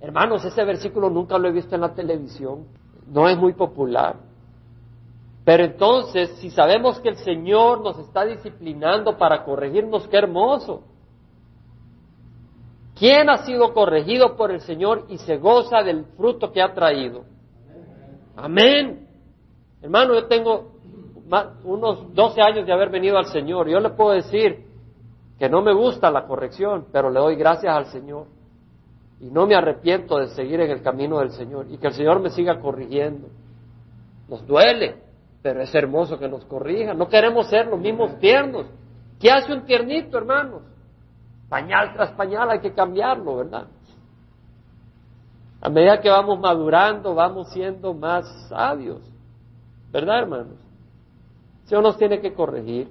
[0.00, 2.66] Hermanos, ese versículo nunca lo he visto en la televisión,
[3.06, 4.16] no es muy popular.
[5.44, 10.82] Pero entonces, si sabemos que el Señor nos está disciplinando para corregirnos, qué hermoso.
[12.96, 17.24] ¿Quién ha sido corregido por el Señor y se goza del fruto que ha traído?
[18.34, 19.06] Amén.
[19.82, 20.72] Hermano, yo tengo
[21.64, 23.68] unos 12 años de haber venido al Señor.
[23.68, 24.64] Yo le puedo decir
[25.38, 28.28] que no me gusta la corrección, pero le doy gracias al Señor
[29.20, 32.20] y no me arrepiento de seguir en el camino del Señor y que el Señor
[32.20, 33.28] me siga corrigiendo.
[34.26, 34.96] Nos duele,
[35.42, 36.94] pero es hermoso que nos corrija.
[36.94, 38.66] No queremos ser los mismos tiernos.
[39.20, 40.62] ¿Qué hace un tiernito, hermanos?
[41.48, 43.66] Pañal tras pañal hay que cambiarlo, ¿verdad?
[45.60, 49.00] A medida que vamos madurando, vamos siendo más sabios,
[49.90, 50.58] ¿verdad, hermanos?
[51.64, 52.88] Señor nos tiene que corregir.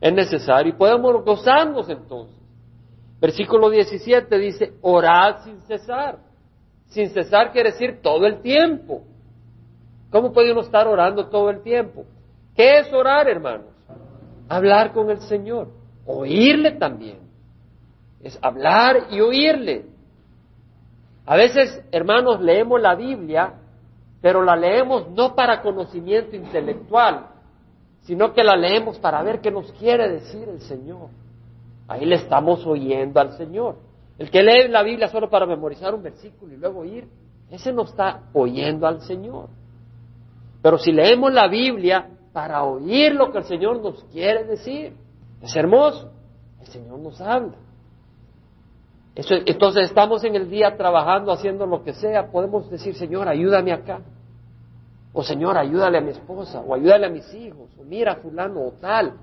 [0.00, 2.36] Es necesario y podemos gozarnos entonces.
[3.20, 6.18] Versículo 17 dice, orad sin cesar.
[6.86, 9.02] Sin cesar quiere decir todo el tiempo.
[10.10, 12.04] ¿Cómo puede uno estar orando todo el tiempo?
[12.54, 13.66] ¿Qué es orar, hermanos?
[14.48, 15.68] Hablar con el Señor.
[16.06, 17.25] Oírle también.
[18.22, 19.86] Es hablar y oírle.
[21.26, 23.54] A veces, hermanos, leemos la Biblia,
[24.20, 27.26] pero la leemos no para conocimiento intelectual,
[28.02, 31.08] sino que la leemos para ver qué nos quiere decir el Señor.
[31.88, 33.76] Ahí le estamos oyendo al Señor.
[34.18, 37.06] El que lee la Biblia solo para memorizar un versículo y luego oír,
[37.50, 39.48] ese no está oyendo al Señor.
[40.62, 44.94] Pero si leemos la Biblia para oír lo que el Señor nos quiere decir,
[45.42, 46.10] es hermoso.
[46.60, 47.56] El Señor nos habla.
[49.16, 54.00] Entonces estamos en el día trabajando, haciendo lo que sea, podemos decir, Señor, ayúdame acá.
[55.14, 58.72] O Señor, ayúdale a mi esposa, o ayúdale a mis hijos, o mira fulano o
[58.72, 59.14] tal.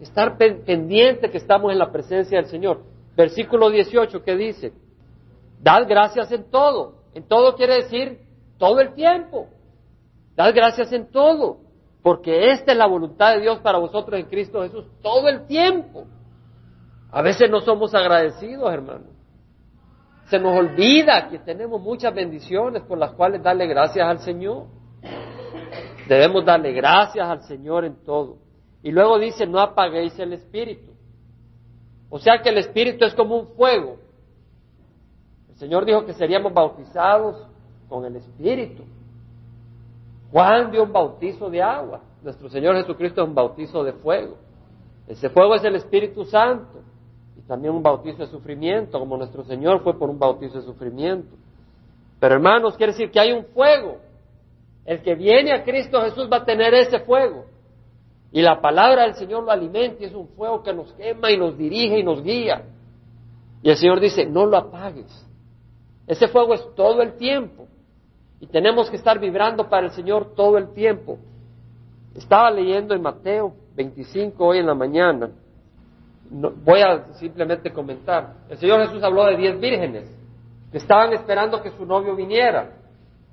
[0.00, 2.82] Estar pendiente que estamos en la presencia del Señor.
[3.14, 4.72] Versículo 18 que dice,
[5.60, 6.94] dad gracias en todo.
[7.12, 8.20] En todo quiere decir
[8.56, 9.48] todo el tiempo.
[10.34, 11.58] Dad gracias en todo,
[12.02, 16.06] porque esta es la voluntad de Dios para vosotros en Cristo Jesús todo el tiempo.
[17.12, 19.13] A veces no somos agradecidos, hermanos.
[20.28, 24.66] Se nos olvida que tenemos muchas bendiciones por las cuales darle gracias al Señor.
[26.08, 28.38] Debemos darle gracias al Señor en todo.
[28.82, 30.92] Y luego dice, no apaguéis el espíritu.
[32.10, 33.96] O sea que el espíritu es como un fuego.
[35.50, 37.46] El Señor dijo que seríamos bautizados
[37.88, 38.82] con el espíritu.
[40.30, 42.00] Juan dio un bautizo de agua.
[42.22, 44.36] Nuestro Señor Jesucristo es un bautizo de fuego.
[45.06, 46.82] Ese fuego es el Espíritu Santo
[47.42, 51.36] también un bautizo de sufrimiento, como nuestro Señor fue por un bautizo de sufrimiento.
[52.20, 53.98] Pero hermanos, quiere decir que hay un fuego.
[54.84, 57.46] El que viene a Cristo Jesús va a tener ese fuego.
[58.32, 61.36] Y la palabra del Señor lo alimenta y es un fuego que nos quema y
[61.36, 62.64] nos dirige y nos guía.
[63.62, 65.26] Y el Señor dice, no lo apagues.
[66.06, 67.66] Ese fuego es todo el tiempo.
[68.40, 71.18] Y tenemos que estar vibrando para el Señor todo el tiempo.
[72.14, 75.30] Estaba leyendo en Mateo 25 hoy en la mañana
[76.30, 78.34] voy a simplemente comentar.
[78.48, 80.10] El Señor Jesús habló de diez vírgenes
[80.70, 82.72] que estaban esperando que su novio viniera.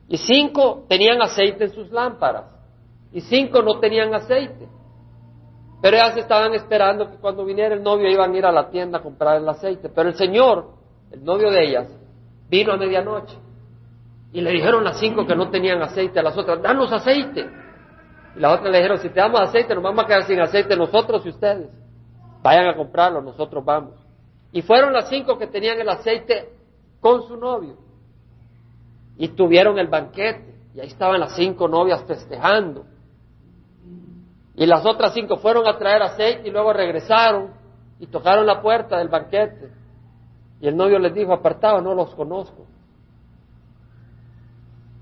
[0.07, 2.45] Y cinco tenían aceite en sus lámparas.
[3.11, 4.67] Y cinco no tenían aceite.
[5.81, 8.99] Pero ellas estaban esperando que cuando viniera el novio iban a ir a la tienda
[8.99, 9.89] a comprar el aceite.
[9.89, 10.71] Pero el Señor,
[11.11, 11.87] el novio de ellas,
[12.49, 13.35] vino a medianoche.
[14.33, 17.49] Y le dijeron las cinco que no tenían aceite a las otras, danos aceite.
[18.35, 20.77] Y las otras le dijeron, si te damos aceite, nos vamos a quedar sin aceite
[20.77, 21.80] nosotros y ustedes.
[22.41, 23.93] Vayan a comprarlo, nosotros vamos.
[24.51, 26.49] Y fueron las cinco que tenían el aceite
[26.99, 27.77] con su novio.
[29.17, 30.55] Y tuvieron el banquete.
[30.73, 32.85] Y ahí estaban las cinco novias festejando.
[34.55, 37.51] Y las otras cinco fueron a traer aceite y luego regresaron
[37.99, 39.71] y tocaron la puerta del banquete.
[40.59, 42.65] Y el novio les dijo, apartado, no los conozco.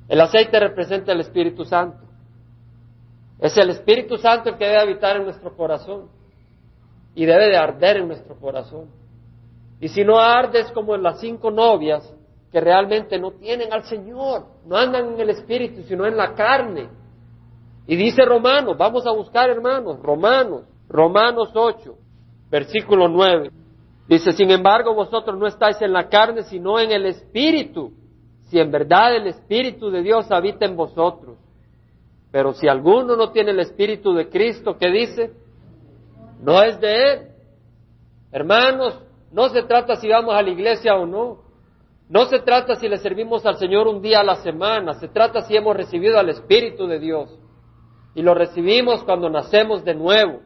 [0.08, 2.04] El aceite representa el Espíritu Santo.
[3.40, 6.19] Es el Espíritu Santo el que debe habitar en nuestro corazón
[7.16, 8.88] y debe de arder en nuestro corazón.
[9.80, 12.14] Y si no ardes como en las cinco novias
[12.52, 16.90] que realmente no tienen al Señor, no andan en el Espíritu, sino en la carne.
[17.88, 21.96] Y dice Romanos, vamos a buscar hermanos, Romanos, Romanos 8,
[22.50, 23.52] versículo 9.
[24.08, 27.94] Dice, sin embargo, vosotros no estáis en la carne, sino en el Espíritu,
[28.50, 31.38] si en verdad el Espíritu de Dios habita en vosotros.
[32.32, 35.32] Pero si alguno no tiene el Espíritu de Cristo, ¿qué dice?
[36.40, 37.28] No es de Él.
[38.32, 39.00] Hermanos,
[39.32, 41.50] no se trata si vamos a la iglesia o no.
[42.10, 44.94] No se trata si le servimos al Señor un día a la semana.
[44.96, 47.38] Se trata si hemos recibido al Espíritu de Dios.
[48.16, 50.40] Y lo recibimos cuando nacemos de nuevo.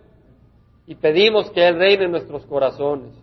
[0.86, 3.14] Y pedimos que Él reine en nuestros corazones.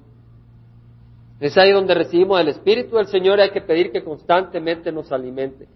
[1.40, 5.11] Es ahí donde recibimos el Espíritu del Señor y hay que pedir que constantemente nos
[5.11, 5.66] alimente.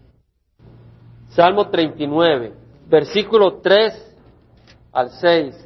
[1.30, 2.52] Salmo 39,
[2.86, 4.16] versículo 3
[4.92, 5.63] al 6.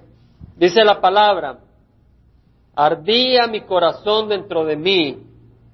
[0.58, 1.60] Dice la palabra,
[2.74, 5.22] ardía mi corazón dentro de mí.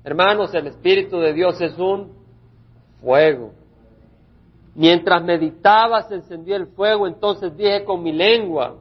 [0.04, 2.12] Hermanos, el Espíritu de Dios es un
[3.00, 3.52] fuego.
[4.74, 8.76] Mientras meditaba se encendió el fuego, entonces dije con mi lengua,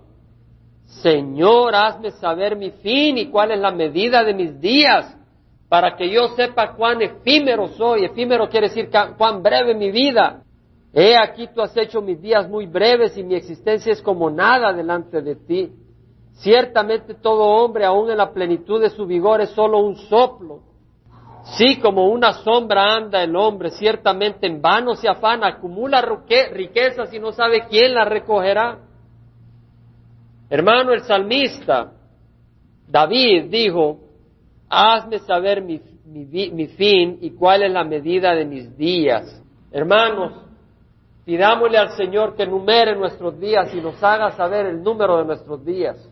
[1.02, 5.18] Señor, hazme saber mi fin y cuál es la medida de mis días,
[5.70, 8.04] para que yo sepa cuán efímero soy.
[8.04, 10.44] Efímero quiere decir cuán breve mi vida.
[10.94, 14.74] He aquí tú has hecho mis días muy breves y mi existencia es como nada
[14.74, 15.72] delante de ti.
[16.36, 20.62] Ciertamente todo hombre, aun en la plenitud de su vigor, es solo un soplo.
[21.58, 26.02] Sí, como una sombra anda el hombre, ciertamente en vano se afana, acumula
[26.52, 28.80] riquezas y no sabe quién la recogerá.
[30.50, 31.92] Hermano, el salmista
[32.88, 34.00] David dijo,
[34.70, 39.42] hazme saber mi, mi fin y cuál es la medida de mis días.
[39.72, 40.34] Hermanos,
[41.26, 45.66] pidámosle al Señor que numere nuestros días y nos haga saber el número de nuestros
[45.66, 46.10] días.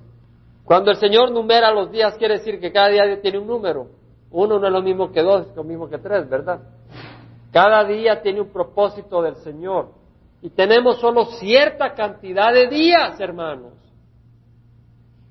[0.72, 3.90] Cuando el Señor numera los días, quiere decir que cada día tiene un número.
[4.30, 6.62] Uno no es lo mismo que dos, es lo mismo que tres, ¿verdad?
[7.52, 9.90] Cada día tiene un propósito del Señor.
[10.42, 13.74] Y tenemos solo cierta cantidad de días, hermanos.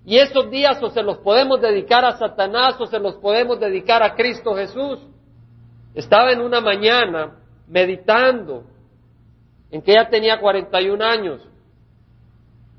[0.05, 4.03] Y esos días o se los podemos dedicar a Satanás o se los podemos dedicar
[4.03, 5.01] a Cristo Jesús.
[5.95, 8.65] Estaba en una mañana meditando
[9.71, 11.50] en que ella tenía 41 años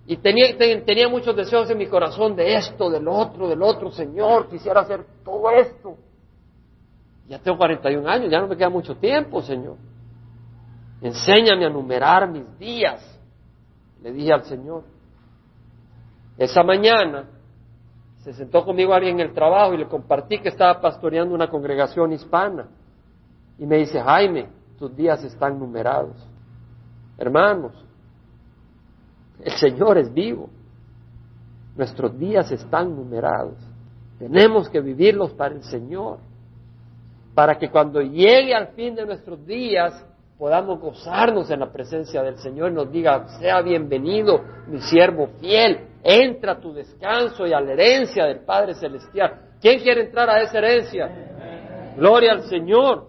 [0.06, 4.50] y tenía, tenía muchos deseos en mi corazón de esto, del otro, del otro, Señor,
[4.50, 5.96] quisiera hacer todo esto.
[7.28, 9.78] Ya tengo 41 años, ya no me queda mucho tiempo, Señor.
[11.02, 13.20] Enséñame a numerar mis días,
[14.02, 14.84] le dije al Señor.
[16.38, 17.26] Esa mañana
[18.24, 22.12] se sentó conmigo alguien en el trabajo y le compartí que estaba pastoreando una congregación
[22.12, 22.68] hispana.
[23.58, 26.16] Y me dice, Jaime, tus días están numerados.
[27.18, 27.74] Hermanos,
[29.44, 30.50] el Señor es vivo.
[31.76, 33.58] Nuestros días están numerados.
[34.20, 36.20] Tenemos que vivirlos para el Señor.
[37.34, 40.06] Para que cuando llegue al fin de nuestros días
[40.38, 45.88] podamos gozarnos en la presencia del Señor y nos diga, sea bienvenido mi siervo fiel,
[46.04, 49.40] entra a tu descanso y a la herencia del Padre Celestial.
[49.62, 51.94] ¿Quién quiere entrar a esa herencia?
[51.96, 53.08] Gloria al Señor.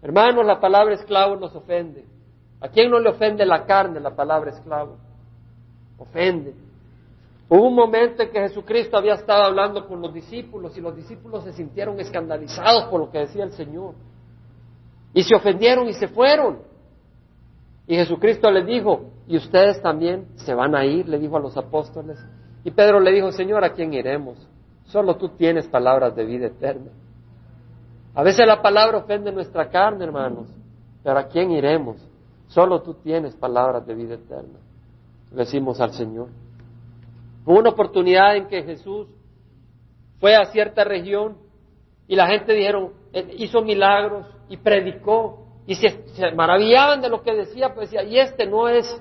[0.00, 2.04] Hermanos, la palabra esclavo nos ofende.
[2.60, 4.98] ¿A quién no le ofende la carne la palabra esclavo?
[5.98, 6.54] Ofende.
[7.48, 11.44] Hubo un momento en que Jesucristo había estado hablando con los discípulos y los discípulos
[11.44, 13.94] se sintieron escandalizados por lo que decía el Señor.
[15.12, 16.60] Y se ofendieron y se fueron.
[17.86, 21.56] Y Jesucristo les dijo, y ustedes también se van a ir, le dijo a los
[21.56, 22.18] apóstoles.
[22.64, 24.38] Y Pedro le dijo, Señor, ¿a quién iremos?
[24.86, 26.90] Solo tú tienes palabras de vida eterna.
[28.14, 30.46] A veces la palabra ofende nuestra carne, hermanos,
[31.02, 31.96] pero ¿a quién iremos?
[32.48, 34.58] Solo tú tienes palabras de vida eterna.
[35.34, 36.28] Decimos al Señor.
[37.44, 39.08] Hubo una oportunidad en que Jesús
[40.20, 41.36] fue a cierta región
[42.06, 42.92] y la gente dijeron,
[43.36, 46.04] hizo milagros y predicó y se,
[46.34, 49.00] maravillaban de lo que decía, pues decía, y este no es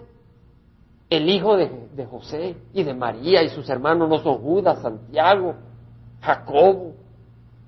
[1.09, 5.55] el hijo de, de, José y de María y sus hermanos no son Judas, Santiago,
[6.21, 6.93] Jacobo,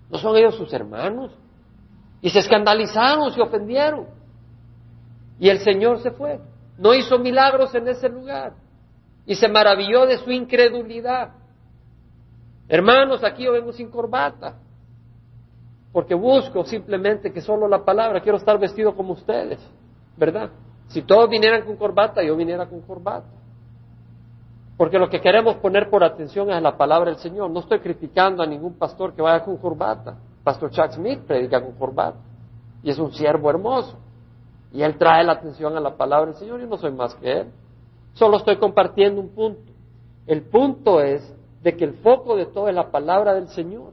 [0.10, 1.32] no son ellos sus hermanos.
[2.22, 4.08] Y se escandalizaron, se ofendieron.
[5.40, 6.40] Y el Señor se fue.
[6.78, 8.54] No hizo milagros en ese lugar.
[9.26, 11.32] Y se maravilló de su incredulidad.
[12.68, 14.58] Hermanos, aquí yo vengo sin corbata
[15.94, 19.60] porque busco simplemente que solo la palabra, quiero estar vestido como ustedes,
[20.18, 20.50] ¿verdad?
[20.88, 23.28] Si todos vinieran con corbata, yo viniera con corbata.
[24.76, 27.52] Porque lo que queremos poner por atención es la palabra del Señor.
[27.52, 30.18] No estoy criticando a ningún pastor que vaya con corbata.
[30.44, 32.18] Pastor Chuck Smith predica con corbata.
[32.82, 33.96] Y es un siervo hermoso.
[34.74, 37.32] Y él trae la atención a la palabra del Señor y no soy más que
[37.32, 37.48] él.
[38.14, 39.72] Solo estoy compartiendo un punto.
[40.26, 43.92] El punto es de que el foco de todo es la palabra del Señor.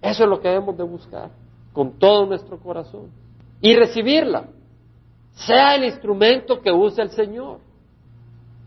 [0.00, 1.30] Eso es lo que debemos de buscar
[1.72, 3.10] con todo nuestro corazón.
[3.60, 4.44] Y recibirla,
[5.32, 7.58] sea el instrumento que use el Señor.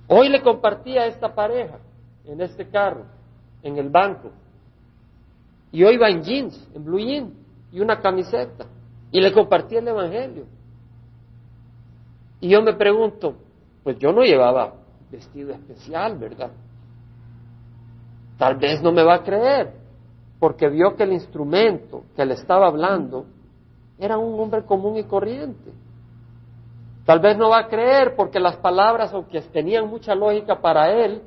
[0.10, 1.80] Hoy le compartí a esta pareja
[2.26, 3.06] en este carro,
[3.64, 4.32] en el banco.
[5.72, 7.34] Y hoy va en jeans, en blue jeans
[7.72, 8.66] y una camiseta.
[9.12, 10.57] Y le compartí el Evangelio.
[12.40, 13.36] Y yo me pregunto,
[13.84, 14.74] pues yo no llevaba
[15.12, 16.52] vestido especial, ¿verdad?
[18.38, 19.74] Tal vez no me va a creer
[20.40, 23.26] porque vio que el instrumento que le estaba hablando
[23.98, 25.72] era un hombre común y corriente.
[27.06, 31.24] Tal vez no va a creer porque las palabras, aunque tenían mucha lógica para él,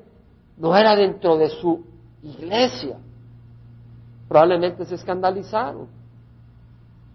[0.57, 1.85] no era dentro de su
[2.23, 2.99] iglesia.
[4.29, 5.89] Probablemente se escandalizaron.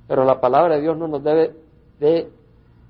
[0.08, 1.56] Pero la palabra de Dios no nos debe
[2.00, 2.30] de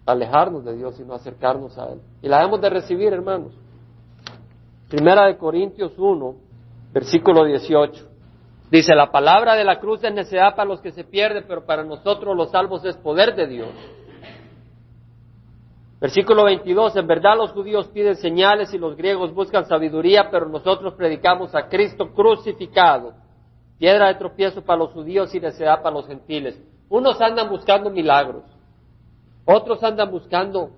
[0.05, 2.01] alejarnos de Dios, sino acercarnos a Él.
[2.21, 3.53] Y la debemos de recibir, hermanos.
[4.89, 6.35] Primera de Corintios 1,
[6.93, 8.07] versículo 18.
[8.71, 11.83] Dice, la palabra de la cruz es necesidad para los que se pierden, pero para
[11.83, 13.69] nosotros los salvos es poder de Dios.
[15.99, 20.93] Versículo 22, en verdad los judíos piden señales y los griegos buscan sabiduría, pero nosotros
[20.93, 23.13] predicamos a Cristo crucificado,
[23.79, 26.61] piedra de tropiezo para los judíos y necesidad para los gentiles.
[26.89, 28.43] Unos andan buscando milagros,
[29.45, 30.71] otros andan buscando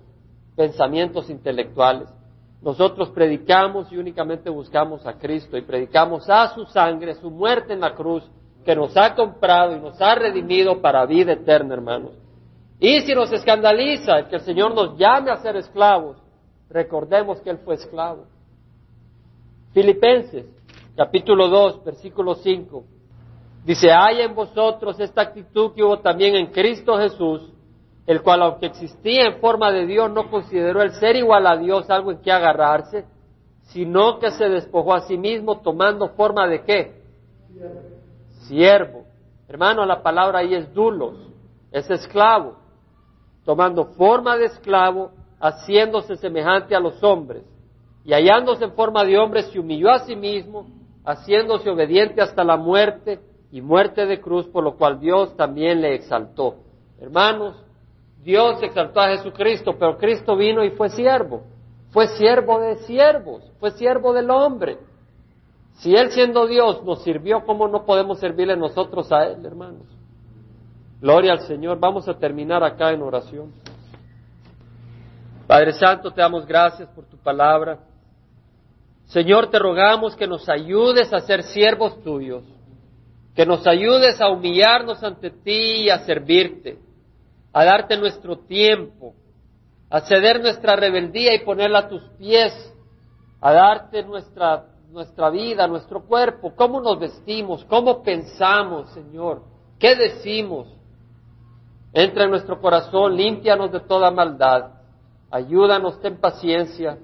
[0.54, 2.08] pensamientos intelectuales.
[2.60, 7.80] Nosotros predicamos y únicamente buscamos a Cristo y predicamos a su sangre, su muerte en
[7.80, 8.28] la cruz,
[8.64, 12.12] que nos ha comprado y nos ha redimido para vida eterna, hermanos.
[12.80, 16.16] Y si nos escandaliza el que el Señor nos llame a ser esclavos,
[16.68, 18.26] recordemos que Él fue esclavo.
[19.72, 20.46] Filipenses,
[20.96, 22.84] capítulo 2, versículo 5.
[23.64, 27.52] Dice, hay en vosotros esta actitud que hubo también en Cristo Jesús,
[28.08, 31.90] el cual aunque existía en forma de Dios, no consideró el ser igual a Dios
[31.90, 33.04] algo en que agarrarse,
[33.64, 37.02] sino que se despojó a sí mismo tomando forma de qué?
[38.46, 39.04] Siervo.
[39.46, 41.16] Hermano, la palabra ahí es dulos,
[41.70, 42.56] es esclavo.
[43.44, 47.44] Tomando forma de esclavo, haciéndose semejante a los hombres.
[48.06, 50.66] Y hallándose en forma de hombre, se humilló a sí mismo,
[51.04, 53.20] haciéndose obediente hasta la muerte
[53.52, 56.54] y muerte de cruz, por lo cual Dios también le exaltó.
[56.98, 57.67] Hermanos,
[58.24, 61.42] Dios exaltó a Jesucristo, pero Cristo vino y fue siervo.
[61.90, 64.78] Fue siervo de siervos, fue siervo del hombre.
[65.74, 69.86] Si Él siendo Dios nos sirvió, ¿cómo no podemos servirle nosotros a Él, hermanos?
[71.00, 71.78] Gloria al Señor.
[71.78, 73.52] Vamos a terminar acá en oración.
[75.46, 77.78] Padre Santo, te damos gracias por tu palabra.
[79.06, 82.44] Señor, te rogamos que nos ayudes a ser siervos tuyos,
[83.34, 86.78] que nos ayudes a humillarnos ante ti y a servirte,
[87.52, 89.14] a darte nuestro tiempo,
[89.90, 92.52] a ceder nuestra rebeldía y ponerla a tus pies,
[93.40, 99.42] a darte nuestra, nuestra vida, nuestro cuerpo, cómo nos vestimos, cómo pensamos, Señor,
[99.78, 100.68] qué decimos.
[101.92, 104.72] Entra en nuestro corazón, límpianos de toda maldad,
[105.30, 106.98] ayúdanos, ten paciencia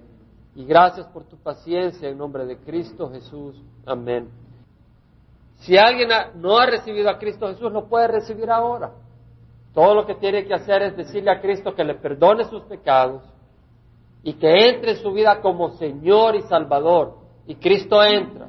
[0.54, 3.56] y gracias por tu paciencia en nombre de Cristo Jesús.
[3.86, 4.28] Amén.
[5.60, 8.92] Si alguien no ha recibido a Cristo Jesús, lo puede recibir ahora.
[9.74, 13.22] Todo lo que tiene que hacer es decirle a Cristo que le perdone sus pecados
[14.22, 17.16] y que entre en su vida como Señor y Salvador.
[17.46, 18.48] Y Cristo entra.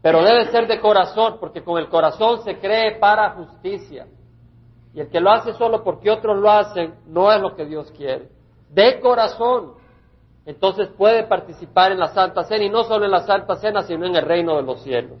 [0.00, 4.06] Pero debe ser de corazón, porque con el corazón se cree para justicia.
[4.94, 7.92] Y el que lo hace solo porque otros lo hacen, no es lo que Dios
[7.92, 8.28] quiere.
[8.70, 9.74] De corazón.
[10.46, 14.06] Entonces puede participar en la Santa Cena y no solo en la Santa Cena, sino
[14.06, 15.18] en el reino de los cielos.